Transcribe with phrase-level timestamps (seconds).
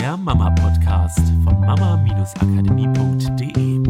[0.00, 3.80] der Mama-Podcast von mama-akademie.de.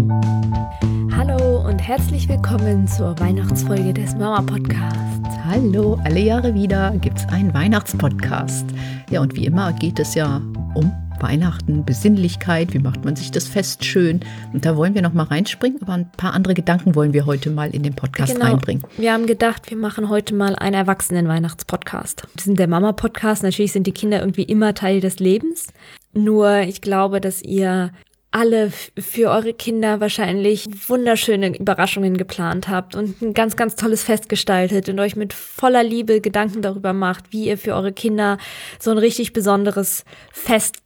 [1.17, 5.39] Hallo und herzlich willkommen zur Weihnachtsfolge des Mama-Podcasts.
[5.45, 8.67] Hallo, alle Jahre wieder gibt es einen Weihnachtspodcast.
[9.11, 10.43] Ja, und wie immer geht es ja
[10.75, 14.21] um Weihnachten, Besinnlichkeit, wie macht man sich das Fest schön.
[14.53, 17.51] Und da wollen wir noch mal reinspringen, aber ein paar andere Gedanken wollen wir heute
[17.51, 18.47] mal in den Podcast genau.
[18.47, 18.85] reinbringen.
[18.97, 22.23] Wir haben gedacht, wir machen heute mal einen Erwachsenen-Weihnachtspodcast.
[22.35, 23.43] Wir sind der Mama-Podcast.
[23.43, 25.69] Natürlich sind die Kinder irgendwie immer Teil des Lebens.
[26.13, 27.93] Nur ich glaube, dass ihr
[28.33, 34.29] alle für eure Kinder wahrscheinlich wunderschöne Überraschungen geplant habt und ein ganz, ganz tolles Fest
[34.29, 38.39] gestaltet und euch mit voller Liebe Gedanken darüber macht, wie ihr für eure Kinder
[38.79, 40.77] so ein richtig besonderes Fest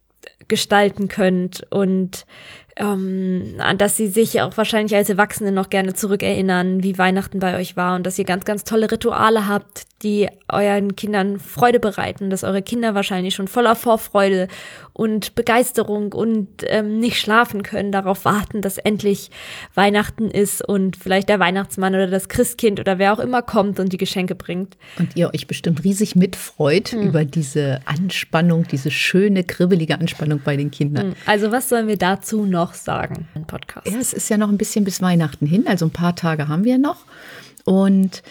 [0.47, 2.25] gestalten könnt und
[2.77, 7.77] ähm, dass sie sich auch wahrscheinlich als Erwachsene noch gerne zurückerinnern, wie Weihnachten bei euch
[7.77, 12.43] war und dass ihr ganz, ganz tolle Rituale habt, die euren Kindern Freude bereiten, dass
[12.43, 14.47] eure Kinder wahrscheinlich schon voller Vorfreude
[14.93, 19.31] und Begeisterung und ähm, nicht schlafen können, darauf warten, dass endlich
[19.73, 23.91] Weihnachten ist und vielleicht der Weihnachtsmann oder das Christkind oder wer auch immer kommt und
[23.91, 24.77] die Geschenke bringt.
[24.99, 27.01] Und ihr euch bestimmt riesig mitfreut hm.
[27.01, 31.07] über diese Anspannung, diese schöne, kribbelige Anspannung bei den Kindern.
[31.07, 31.15] Hm.
[31.25, 33.87] Also was sollen wir dazu noch sagen im Podcast?
[33.87, 36.63] Ja, es ist ja noch ein bisschen bis Weihnachten hin, also ein paar Tage haben
[36.63, 36.97] wir noch.
[37.65, 38.21] Und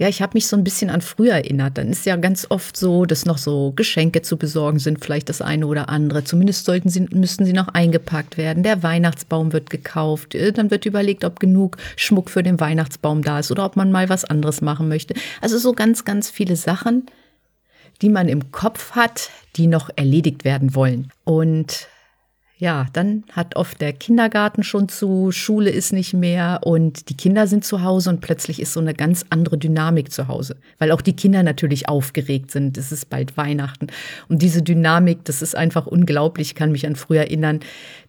[0.00, 1.76] ja, ich habe mich so ein bisschen an früher erinnert.
[1.76, 5.42] Dann ist ja ganz oft so, dass noch so Geschenke zu besorgen sind, vielleicht das
[5.42, 6.24] eine oder andere.
[6.24, 8.62] Zumindest sollten sie, müssten sie noch eingepackt werden.
[8.62, 10.34] Der Weihnachtsbaum wird gekauft.
[10.34, 13.92] Äh, dann wird überlegt, ob genug Schmuck für den Weihnachtsbaum da ist oder ob man
[13.92, 15.12] mal was anderes machen möchte.
[15.42, 17.04] Also so ganz, ganz viele Sachen,
[18.00, 21.12] die man im Kopf hat, die noch erledigt werden wollen.
[21.24, 21.88] Und
[22.60, 27.46] ja, dann hat oft der Kindergarten schon zu, Schule ist nicht mehr und die Kinder
[27.46, 31.00] sind zu Hause und plötzlich ist so eine ganz andere Dynamik zu Hause, weil auch
[31.00, 32.76] die Kinder natürlich aufgeregt sind.
[32.76, 33.86] Es ist bald Weihnachten
[34.28, 36.48] und diese Dynamik, das ist einfach unglaublich.
[36.48, 37.60] Ich kann mich an früher erinnern,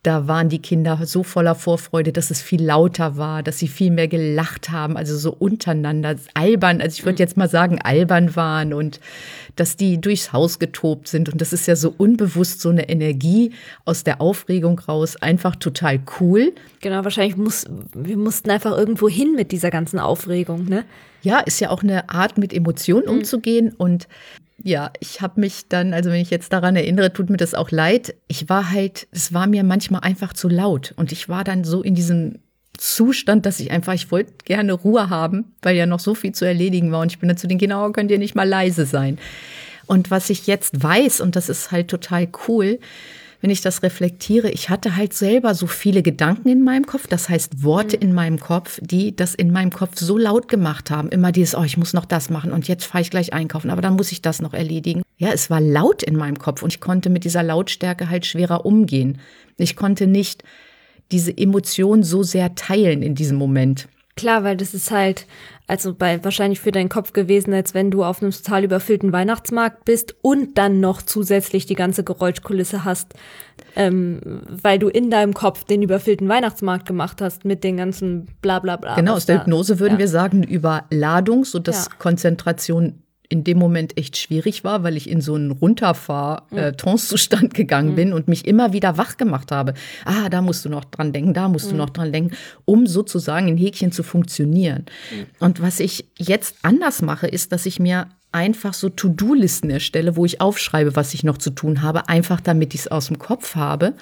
[0.03, 3.91] da waren die Kinder so voller Vorfreude, dass es viel lauter war, dass sie viel
[3.91, 8.73] mehr gelacht haben, also so untereinander albern, also ich würde jetzt mal sagen albern waren
[8.73, 8.99] und
[9.55, 13.53] dass die durchs Haus getobt sind und das ist ja so unbewusst so eine Energie
[13.85, 16.53] aus der Aufregung Aufregung raus einfach total cool.
[16.81, 20.83] Genau, wahrscheinlich muss, wir mussten einfach irgendwo hin mit dieser ganzen Aufregung, ne?
[21.21, 23.19] Ja, ist ja auch eine Art, mit Emotionen mhm.
[23.19, 24.07] umzugehen und
[24.63, 27.71] ja, ich habe mich dann, also wenn ich jetzt daran erinnere, tut mir das auch
[27.71, 28.15] leid.
[28.27, 31.81] Ich war halt, es war mir manchmal einfach zu laut und ich war dann so
[31.81, 32.39] in diesem
[32.77, 36.45] Zustand, dass ich einfach, ich wollte gerne Ruhe haben, weil ja noch so viel zu
[36.45, 38.85] erledigen war und ich bin dann zu den Kindern, oh, könnt ihr nicht mal leise
[38.85, 39.17] sein.
[39.87, 42.79] Und was ich jetzt weiß, und das ist halt total cool,
[43.41, 47.27] wenn ich das reflektiere, ich hatte halt selber so viele Gedanken in meinem Kopf, das
[47.27, 48.03] heißt Worte mhm.
[48.03, 51.09] in meinem Kopf, die das in meinem Kopf so laut gemacht haben.
[51.09, 53.81] Immer dieses, oh, ich muss noch das machen und jetzt fahre ich gleich einkaufen, aber
[53.81, 55.01] dann muss ich das noch erledigen.
[55.17, 58.65] Ja, es war laut in meinem Kopf und ich konnte mit dieser Lautstärke halt schwerer
[58.65, 59.19] umgehen.
[59.57, 60.43] Ich konnte nicht
[61.11, 63.87] diese Emotion so sehr teilen in diesem Moment.
[64.15, 65.25] Klar, weil das ist halt,
[65.67, 69.85] also bei wahrscheinlich für deinen Kopf gewesen, als wenn du auf einem total überfüllten Weihnachtsmarkt
[69.85, 73.13] bist und dann noch zusätzlich die ganze Geräuschkulisse hast,
[73.75, 78.59] ähm, weil du in deinem Kopf den überfüllten Weihnachtsmarkt gemacht hast mit den ganzen bla
[78.59, 78.95] bla bla.
[78.95, 79.99] Genau, aus der Hypnose würden ja.
[79.99, 81.91] wir sagen, Überladung, sodass ja.
[81.97, 87.91] Konzentration in dem Moment echt schwierig war, weil ich in so einen Runterfahr-Trance-Zustand äh, gegangen
[87.91, 87.95] mhm.
[87.95, 89.73] bin und mich immer wieder wach gemacht habe.
[90.03, 91.71] Ah, da musst du noch dran denken, da musst mhm.
[91.71, 94.85] du noch dran denken, um sozusagen in Häkchen zu funktionieren.
[95.11, 95.25] Mhm.
[95.39, 100.25] Und was ich jetzt anders mache, ist, dass ich mir einfach so To-Do-Listen erstelle, wo
[100.25, 103.55] ich aufschreibe, was ich noch zu tun habe, einfach damit ich es aus dem Kopf
[103.55, 103.93] habe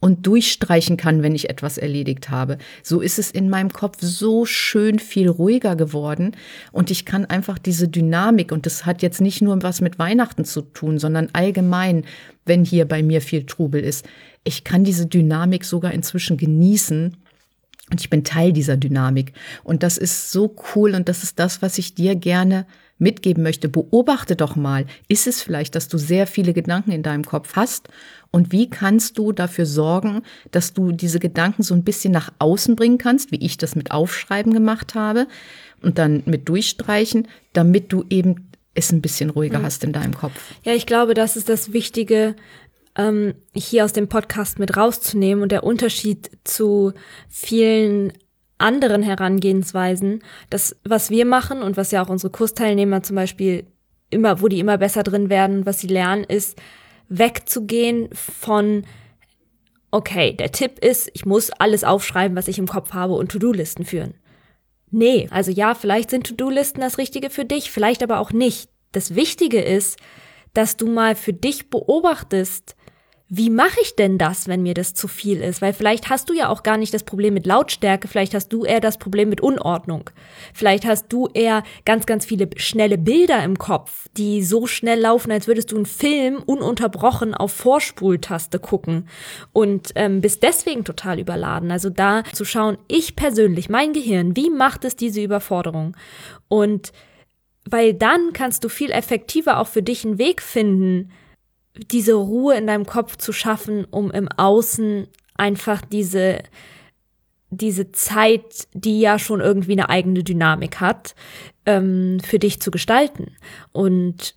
[0.00, 2.58] und durchstreichen kann, wenn ich etwas erledigt habe.
[2.82, 6.36] So ist es in meinem Kopf so schön viel ruhiger geworden
[6.70, 10.44] und ich kann einfach diese Dynamik und das hat jetzt nicht nur was mit Weihnachten
[10.44, 12.04] zu tun, sondern allgemein,
[12.44, 14.06] wenn hier bei mir viel Trubel ist.
[14.44, 17.16] Ich kann diese Dynamik sogar inzwischen genießen
[17.90, 19.32] und ich bin Teil dieser Dynamik
[19.64, 22.66] und das ist so cool und das ist das, was ich dir gerne
[22.98, 27.24] mitgeben möchte, beobachte doch mal, ist es vielleicht, dass du sehr viele Gedanken in deinem
[27.24, 27.88] Kopf hast
[28.30, 32.76] und wie kannst du dafür sorgen, dass du diese Gedanken so ein bisschen nach außen
[32.76, 35.26] bringen kannst, wie ich das mit Aufschreiben gemacht habe
[35.82, 39.64] und dann mit durchstreichen, damit du eben es ein bisschen ruhiger mhm.
[39.64, 40.54] hast in deinem Kopf.
[40.64, 42.36] Ja, ich glaube, das ist das Wichtige,
[42.96, 46.92] ähm, hier aus dem Podcast mit rauszunehmen und der Unterschied zu
[47.28, 48.12] vielen
[48.58, 53.66] anderen Herangehensweisen, das, was wir machen und was ja auch unsere Kursteilnehmer zum Beispiel
[54.10, 56.58] immer, wo die immer besser drin werden, was sie lernen, ist
[57.08, 58.84] wegzugehen von
[59.90, 63.84] okay, der Tipp ist, ich muss alles aufschreiben, was ich im Kopf habe und To-Do-Listen
[63.84, 64.14] führen.
[64.90, 68.70] Nee, also ja, vielleicht sind To-Do-Listen das Richtige für dich, vielleicht aber auch nicht.
[68.92, 69.98] Das Wichtige ist,
[70.54, 72.74] dass du mal für dich beobachtest,
[73.30, 75.60] wie mache ich denn das, wenn mir das zu viel ist?
[75.60, 78.64] Weil vielleicht hast du ja auch gar nicht das Problem mit Lautstärke, vielleicht hast du
[78.64, 80.08] eher das Problem mit Unordnung.
[80.54, 85.30] Vielleicht hast du eher ganz, ganz viele schnelle Bilder im Kopf, die so schnell laufen,
[85.30, 89.08] als würdest du einen Film ununterbrochen auf Vorspultaste gucken
[89.52, 91.70] und ähm, bist deswegen total überladen.
[91.70, 95.94] Also da zu schauen, ich persönlich, mein Gehirn, wie macht es diese Überforderung?
[96.48, 96.92] Und
[97.68, 101.10] weil dann kannst du viel effektiver auch für dich einen Weg finden,
[101.76, 105.06] diese Ruhe in deinem Kopf zu schaffen, um im Außen
[105.36, 106.40] einfach diese,
[107.50, 111.14] diese Zeit, die ja schon irgendwie eine eigene Dynamik hat,
[111.66, 113.36] ähm, für dich zu gestalten.
[113.72, 114.34] Und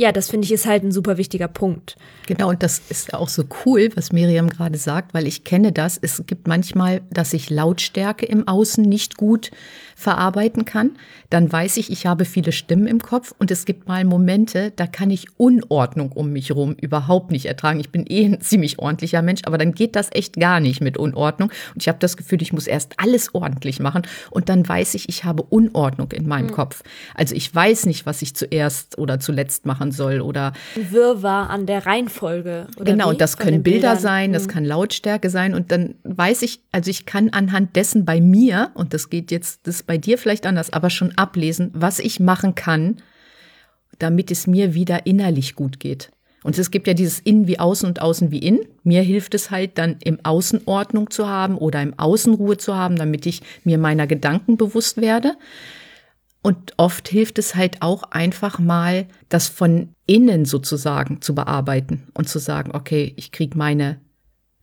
[0.00, 1.96] ja, das finde ich ist halt ein super wichtiger Punkt.
[2.28, 5.98] Genau, und das ist auch so cool, was Miriam gerade sagt, weil ich kenne das.
[6.00, 9.50] Es gibt manchmal, dass ich Lautstärke im Außen nicht gut
[9.98, 10.92] verarbeiten kann.
[11.28, 14.86] Dann weiß ich, ich habe viele Stimmen im Kopf und es gibt mal Momente, da
[14.86, 17.80] kann ich Unordnung um mich herum überhaupt nicht ertragen.
[17.80, 20.96] Ich bin eh ein ziemlich ordentlicher Mensch, aber dann geht das echt gar nicht mit
[20.96, 21.50] Unordnung.
[21.74, 25.08] Und ich habe das Gefühl, ich muss erst alles ordentlich machen und dann weiß ich,
[25.08, 26.52] ich habe Unordnung in meinem mhm.
[26.52, 26.84] Kopf.
[27.16, 31.66] Also ich weiß nicht, was ich zuerst oder zuletzt machen machen soll oder Wirrwarr an
[31.66, 32.66] der Reihenfolge.
[32.78, 33.98] genau, und das können Bilder Bildern.
[33.98, 34.50] sein, das mhm.
[34.50, 38.94] kann Lautstärke sein und dann weiß ich, also ich kann anhand dessen bei mir und
[38.94, 42.96] das geht jetzt, das bei dir vielleicht anders, aber schon ablesen, was ich machen kann,
[43.98, 46.10] damit es mir wieder innerlich gut geht.
[46.44, 48.60] Und es gibt ja dieses Innen wie Außen und Außen wie Innen.
[48.84, 52.76] Mir hilft es halt dann im Außen Ordnung zu haben oder im Außen Ruhe zu
[52.76, 55.34] haben, damit ich mir meiner Gedanken bewusst werde.
[56.48, 62.26] Und oft hilft es halt auch einfach mal, das von innen sozusagen zu bearbeiten und
[62.26, 64.00] zu sagen, okay, ich kriege meine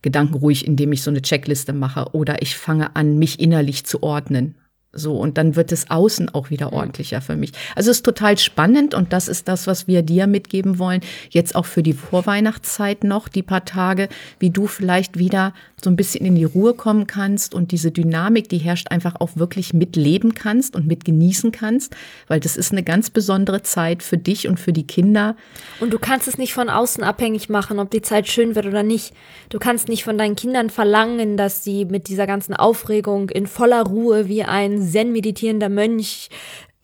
[0.02, 4.02] Gedanken ruhig, indem ich so eine Checkliste mache oder ich fange an, mich innerlich zu
[4.02, 4.56] ordnen.
[4.92, 7.52] So, und dann wird es außen auch wieder ordentlicher für mich.
[7.76, 11.02] Also es ist total spannend und das ist das, was wir dir mitgeben wollen.
[11.30, 14.08] Jetzt auch für die Vorweihnachtszeit noch, die paar Tage,
[14.40, 15.54] wie du vielleicht wieder
[15.86, 19.36] so ein bisschen in die Ruhe kommen kannst und diese Dynamik, die herrscht, einfach auch
[19.36, 21.94] wirklich mitleben kannst und mit genießen kannst,
[22.26, 25.36] weil das ist eine ganz besondere Zeit für dich und für die Kinder.
[25.78, 28.82] Und du kannst es nicht von außen abhängig machen, ob die Zeit schön wird oder
[28.82, 29.14] nicht.
[29.48, 33.84] Du kannst nicht von deinen Kindern verlangen, dass sie mit dieser ganzen Aufregung in voller
[33.84, 36.30] Ruhe wie ein zen-meditierender Mönch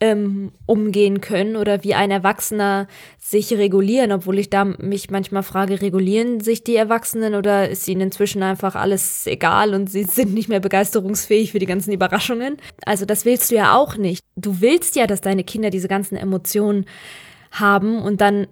[0.02, 2.88] ähm, umgehen können oder wie ein Erwachsener
[3.20, 8.00] sich regulieren, obwohl ich da mich manchmal frage, regulieren sich die Erwachsenen oder ist ihnen
[8.00, 12.56] inzwischen einfach alles egal und sie sind nicht mehr begeisterungsfähig für die ganzen Überraschungen?
[12.84, 14.24] Also das willst du ja auch nicht.
[14.34, 16.86] Du willst ja, dass deine Kinder diese ganzen Emotionen
[17.52, 18.48] haben und dann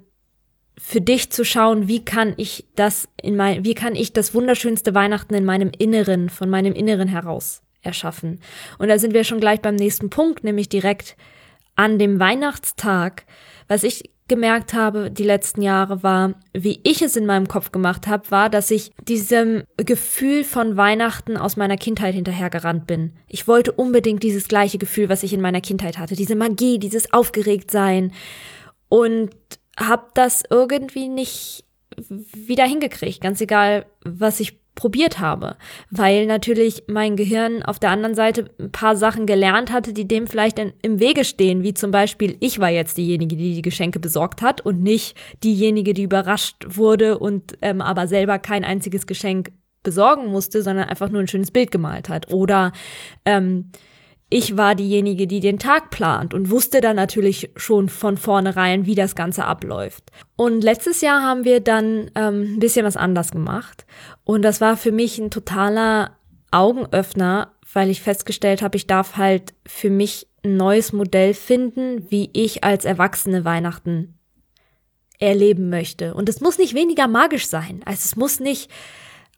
[0.78, 4.94] für dich zu schauen, wie kann ich das in mein, wie kann ich das wunderschönste
[4.94, 8.40] Weihnachten in meinem Inneren, von meinem Inneren heraus erschaffen.
[8.78, 11.16] Und da sind wir schon gleich beim nächsten Punkt, nämlich direkt
[11.80, 13.24] an dem Weihnachtstag,
[13.66, 18.06] was ich gemerkt habe die letzten Jahre war, wie ich es in meinem Kopf gemacht
[18.06, 23.14] habe, war, dass ich diesem Gefühl von Weihnachten aus meiner Kindheit hinterhergerannt bin.
[23.28, 27.14] Ich wollte unbedingt dieses gleiche Gefühl, was ich in meiner Kindheit hatte, diese Magie, dieses
[27.14, 28.12] Aufgeregtsein
[28.90, 29.30] und
[29.78, 31.64] habe das irgendwie nicht
[32.06, 35.56] wieder hingekriegt, ganz egal, was ich probiert habe,
[35.90, 40.26] weil natürlich mein Gehirn auf der anderen Seite ein paar Sachen gelernt hatte, die dem
[40.26, 44.40] vielleicht im Wege stehen, wie zum Beispiel, ich war jetzt diejenige, die die Geschenke besorgt
[44.40, 50.28] hat und nicht diejenige, die überrascht wurde und ähm, aber selber kein einziges Geschenk besorgen
[50.28, 52.32] musste, sondern einfach nur ein schönes Bild gemalt hat.
[52.32, 52.72] Oder
[53.26, 53.72] ähm,
[54.30, 58.94] ich war diejenige, die den Tag plant und wusste dann natürlich schon von vornherein, wie
[58.94, 60.04] das Ganze abläuft.
[60.36, 63.84] Und letztes Jahr haben wir dann ähm, ein bisschen was anders gemacht.
[64.22, 66.16] Und das war für mich ein totaler
[66.52, 72.30] Augenöffner, weil ich festgestellt habe, ich darf halt für mich ein neues Modell finden, wie
[72.32, 74.14] ich als Erwachsene Weihnachten
[75.18, 76.14] erleben möchte.
[76.14, 77.82] Und es muss nicht weniger magisch sein.
[77.84, 78.70] Also es muss nicht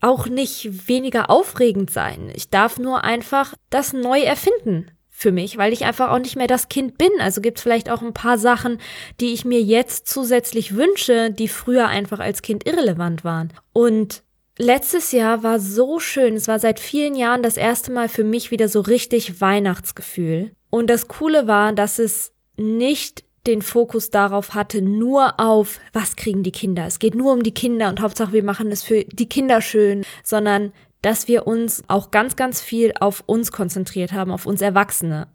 [0.02, 2.30] auch nicht weniger aufregend sein.
[2.35, 6.49] Ich darf nur einfach das neu erfinden für mich, weil ich einfach auch nicht mehr
[6.49, 7.11] das Kind bin.
[7.21, 8.78] Also gibt es vielleicht auch ein paar Sachen,
[9.21, 13.52] die ich mir jetzt zusätzlich wünsche, die früher einfach als Kind irrelevant waren.
[13.73, 14.25] Und
[14.59, 16.35] letztes Jahr war so schön.
[16.35, 20.50] Es war seit vielen Jahren das erste Mal für mich wieder so richtig Weihnachtsgefühl.
[20.71, 26.42] Und das Coole war, dass es nicht den Fokus darauf hatte, nur auf, was kriegen
[26.42, 26.87] die Kinder.
[26.87, 30.04] Es geht nur um die Kinder und Hauptsache wir machen es für die Kinder schön,
[30.22, 30.72] sondern
[31.02, 35.26] dass wir uns auch ganz, ganz viel auf uns konzentriert haben, auf uns Erwachsene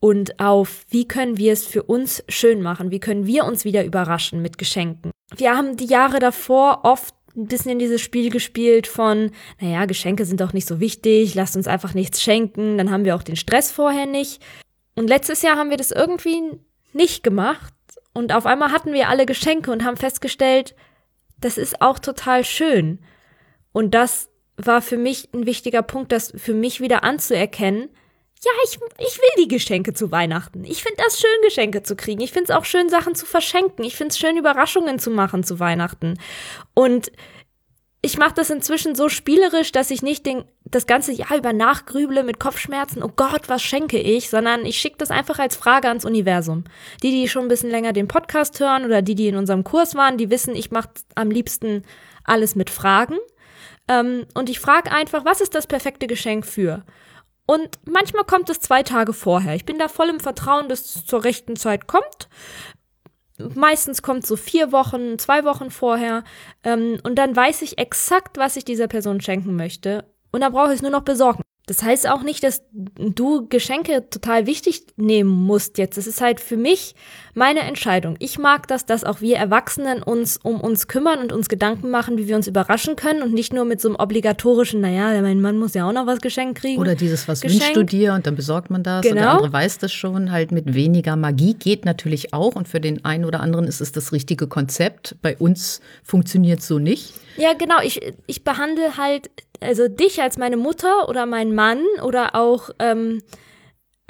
[0.00, 3.84] und auf, wie können wir es für uns schön machen, wie können wir uns wieder
[3.84, 5.10] überraschen mit Geschenken.
[5.34, 10.24] Wir haben die Jahre davor oft ein bisschen in dieses Spiel gespielt von, naja, Geschenke
[10.24, 13.36] sind doch nicht so wichtig, lasst uns einfach nichts schenken, dann haben wir auch den
[13.36, 14.42] Stress vorher nicht.
[14.94, 16.58] Und letztes Jahr haben wir das irgendwie
[16.96, 17.72] nicht gemacht
[18.12, 20.74] und auf einmal hatten wir alle Geschenke und haben festgestellt,
[21.38, 22.98] das ist auch total schön.
[23.72, 27.90] Und das war für mich ein wichtiger Punkt, das für mich wieder anzuerkennen.
[28.42, 30.64] Ja, ich, ich will die Geschenke zu Weihnachten.
[30.64, 32.22] Ich finde das schön, Geschenke zu kriegen.
[32.22, 33.84] Ich finde es auch schön, Sachen zu verschenken.
[33.84, 36.18] Ich finde es schön, Überraschungen zu machen zu Weihnachten.
[36.74, 37.12] Und
[38.06, 42.22] ich mache das inzwischen so spielerisch, dass ich nicht den, das ganze Jahr über nachgrüble
[42.22, 46.04] mit Kopfschmerzen, oh Gott, was schenke ich, sondern ich schicke das einfach als Frage ans
[46.04, 46.62] Universum.
[47.02, 49.96] Die, die schon ein bisschen länger den Podcast hören oder die, die in unserem Kurs
[49.96, 51.82] waren, die wissen, ich mache am liebsten
[52.22, 53.16] alles mit Fragen.
[53.88, 56.84] Ähm, und ich frage einfach, was ist das perfekte Geschenk für?
[57.44, 59.56] Und manchmal kommt es zwei Tage vorher.
[59.56, 62.28] Ich bin da voll im Vertrauen, dass es zur rechten Zeit kommt.
[63.54, 66.24] Meistens kommt so vier Wochen, zwei Wochen vorher.
[66.64, 70.04] Ähm, und dann weiß ich exakt, was ich dieser Person schenken möchte.
[70.32, 71.42] Und da brauche ich es nur noch besorgen.
[71.66, 75.98] Das heißt auch nicht, dass du Geschenke total wichtig nehmen musst jetzt.
[75.98, 76.94] Es ist halt für mich
[77.34, 78.14] meine Entscheidung.
[78.20, 82.18] Ich mag das, dass auch wir Erwachsenen uns um uns kümmern und uns Gedanken machen,
[82.18, 85.58] wie wir uns überraschen können und nicht nur mit so einem obligatorischen, naja, mein Mann
[85.58, 86.80] muss ja auch noch was geschenkt kriegen.
[86.80, 87.60] Oder dieses, was Geschenk.
[87.60, 89.14] wünschst du dir und dann besorgt man das genau.
[89.14, 90.30] und der andere weiß das schon.
[90.30, 93.90] Halt mit weniger Magie geht natürlich auch und für den einen oder anderen ist es
[93.90, 95.16] das richtige Konzept.
[95.20, 97.12] Bei uns funktioniert es so nicht.
[97.36, 97.80] Ja, genau.
[97.82, 99.30] Ich, ich behandle halt
[99.60, 103.22] also dich als meine Mutter oder mein Mann oder auch ähm,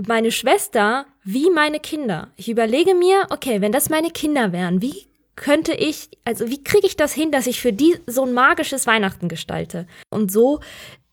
[0.06, 2.28] meine Schwester wie meine Kinder.
[2.36, 6.86] Ich überlege mir, okay, wenn das meine Kinder wären, wie könnte ich, also wie kriege
[6.86, 9.86] ich das hin, dass ich für die so ein magisches Weihnachten gestalte?
[10.10, 10.60] Und so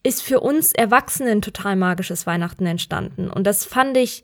[0.01, 3.29] ist für uns Erwachsenen total magisches Weihnachten entstanden.
[3.29, 4.23] Und das fand ich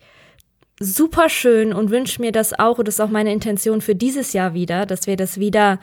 [0.79, 4.33] super schön und wünsche mir das auch, und das ist auch meine Intention für dieses
[4.33, 5.79] Jahr wieder, dass wir das wieder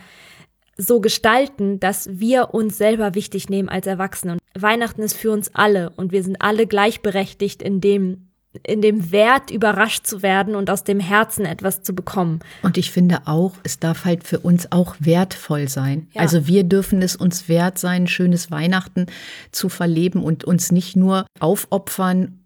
[0.76, 4.33] so gestalten, dass wir uns selber wichtig nehmen als Erwachsene.
[4.35, 8.28] Und Weihnachten ist für uns alle und wir sind alle gleichberechtigt in dem,
[8.62, 12.40] in dem Wert überrascht zu werden und aus dem Herzen etwas zu bekommen.
[12.62, 16.09] Und ich finde auch, es darf halt für uns auch wertvoll sein.
[16.12, 16.23] Ja.
[16.23, 19.06] Also wir dürfen es uns wert sein, ein schönes Weihnachten
[19.52, 22.40] zu verleben und uns nicht nur aufopfern,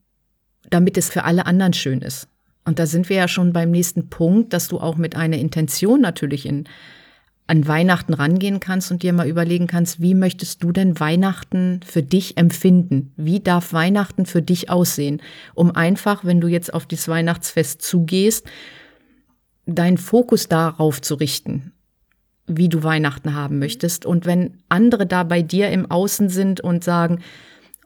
[0.69, 2.29] damit es für alle anderen schön ist.
[2.65, 6.01] Und da sind wir ja schon beim nächsten Punkt, dass du auch mit einer Intention
[6.01, 6.69] natürlich in
[7.51, 12.03] an Weihnachten rangehen kannst und dir mal überlegen kannst, wie möchtest du denn Weihnachten für
[12.03, 13.13] dich empfinden?
[13.17, 15.21] Wie darf Weihnachten für dich aussehen?
[15.55, 18.47] Um einfach, wenn du jetzt auf das Weihnachtsfest zugehst,
[19.67, 21.73] deinen Fokus darauf zu richten,
[22.47, 24.07] wie du Weihnachten haben möchtest.
[24.07, 27.19] Und wenn andere da bei dir im Außen sind und sagen,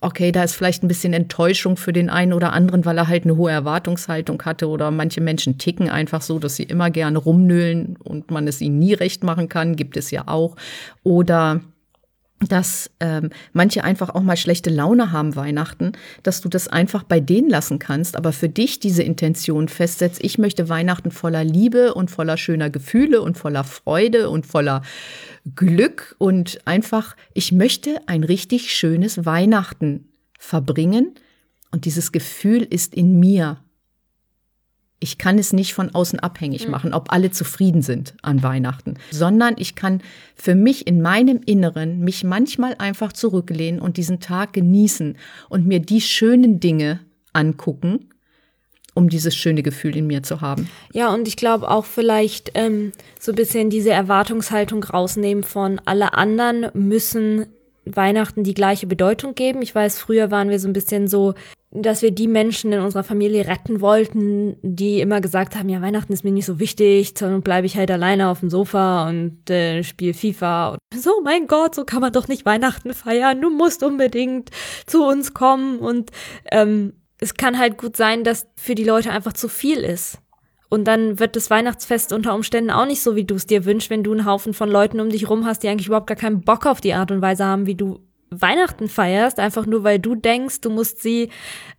[0.05, 3.25] okay, da ist vielleicht ein bisschen Enttäuschung für den einen oder anderen, weil er halt
[3.25, 7.97] eine hohe Erwartungshaltung hatte oder manche Menschen ticken einfach so, dass sie immer gerne rumnöhlen
[8.05, 10.57] und man es ihnen nie recht machen kann, gibt es ja auch.
[11.03, 11.61] Oder
[12.49, 17.21] dass ähm, manche einfach auch mal schlechte Laune haben Weihnachten, dass du das einfach bei
[17.21, 22.11] denen lassen kannst, aber für dich diese Intention festsetzt, ich möchte Weihnachten voller Liebe und
[22.11, 24.83] voller schöner Gefühle und voller Freude und voller
[25.55, 30.09] Glück und einfach, ich möchte ein richtig schönes Weihnachten
[30.39, 31.15] verbringen.
[31.71, 33.59] Und dieses Gefühl ist in mir
[35.05, 36.71] ich kann es nicht von außen abhängig mhm.
[36.71, 40.01] machen, ob alle zufrieden sind an Weihnachten, sondern ich kann
[40.35, 45.19] für mich in meinem Inneren mich manchmal einfach zurücklehnen und diesen Tag genießen
[45.51, 47.01] und mir die schönen Dinge
[47.35, 48.09] angucken,
[48.95, 50.71] um dieses schöne Gefühl in mir zu haben.
[50.95, 56.15] Ja, und ich glaube auch vielleicht ähm, so ein bisschen diese Erwartungshaltung rausnehmen von alle
[56.15, 57.45] anderen müssen
[57.85, 59.61] Weihnachten die gleiche Bedeutung geben.
[59.61, 61.35] Ich weiß, früher waren wir so ein bisschen so,
[61.75, 66.13] dass wir die Menschen in unserer Familie retten wollten, die immer gesagt haben, ja, Weihnachten
[66.13, 69.83] ist mir nicht so wichtig, dann bleibe ich halt alleine auf dem Sofa und äh,
[69.83, 70.71] spiele FIFA.
[70.71, 73.41] Und so, mein Gott, so kann man doch nicht Weihnachten feiern.
[73.41, 74.51] Du musst unbedingt
[74.87, 75.81] zu uns kommen.
[75.81, 76.13] Und
[76.53, 80.19] ähm, es kann halt gut sein, dass für die Leute einfach zu viel ist.
[80.69, 83.91] Und dann wird das Weihnachtsfest unter Umständen auch nicht so, wie du es dir wünschst,
[83.91, 86.43] wenn du einen Haufen von Leuten um dich rum hast, die eigentlich überhaupt gar keinen
[86.43, 88.01] Bock auf die Art und Weise haben, wie du
[88.41, 91.31] Weihnachten feierst, einfach nur weil du denkst, du musst sie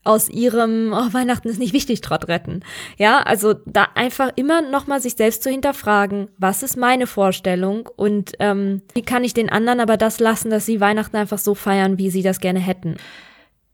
[0.04, 2.62] aus ihrem oh, Weihnachten ist nicht wichtig Trott retten.
[2.98, 8.34] Ja, also da einfach immer nochmal sich selbst zu hinterfragen, was ist meine Vorstellung und
[8.40, 11.98] ähm, wie kann ich den anderen aber das lassen, dass sie Weihnachten einfach so feiern,
[11.98, 12.98] wie sie das gerne hätten.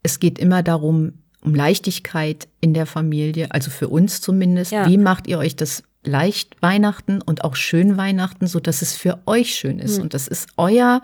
[0.04, 4.72] Es geht immer darum, um Leichtigkeit in der Familie, also für uns zumindest.
[4.72, 4.88] Ja.
[4.88, 9.20] Wie macht ihr euch das leicht Weihnachten und auch schön Weihnachten, so dass es für
[9.26, 9.98] euch schön ist?
[9.98, 10.04] Hm.
[10.04, 11.02] Und das ist euer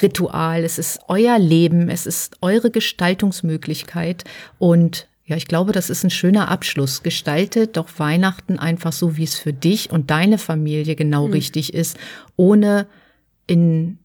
[0.00, 4.24] Ritual, es ist euer Leben, es ist eure Gestaltungsmöglichkeit
[4.58, 7.02] und ja, ich glaube, das ist ein schöner Abschluss.
[7.02, 11.34] Gestalte doch Weihnachten einfach so, wie es für dich und deine Familie genau mhm.
[11.34, 11.96] richtig ist,
[12.36, 12.86] ohne
[13.46, 13.98] in,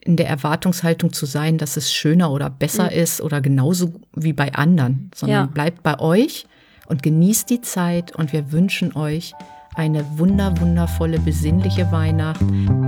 [0.00, 2.98] in der Erwartungshaltung zu sein, dass es schöner oder besser mhm.
[2.98, 5.46] ist oder genauso wie bei anderen, sondern ja.
[5.46, 6.46] bleibt bei euch
[6.86, 9.32] und genießt die Zeit und wir wünschen euch
[9.74, 12.40] eine wunder, wundervolle, besinnliche Weihnacht.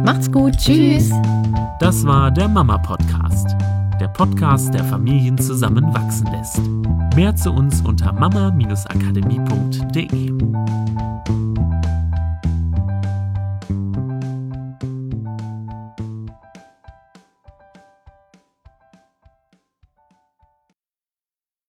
[0.04, 0.56] Macht's gut.
[0.56, 1.10] Tschüss.
[1.80, 3.56] Das war der Mama Podcast.
[4.00, 6.60] Der Podcast, der Familien zusammenwachsen lässt.
[7.14, 10.32] Mehr zu uns unter mama-akademie.de.